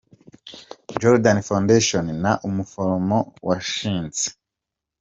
Jordan 1.01 1.39
Foundation; 1.47 2.05
na, 2.23 2.31
umuforomo 2.47 3.17
washinze 3.47 4.25